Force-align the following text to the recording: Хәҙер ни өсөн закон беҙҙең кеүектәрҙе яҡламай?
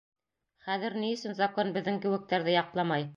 Хәҙер 0.69 0.95
ни 1.03 1.11
өсөн 1.17 1.37
закон 1.41 1.69
беҙҙең 1.77 2.01
кеүектәрҙе 2.07 2.57
яҡламай? 2.61 3.07